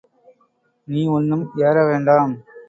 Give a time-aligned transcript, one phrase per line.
[0.87, 2.33] நீ ஒண்ணும் ஏற வேண்டாம்.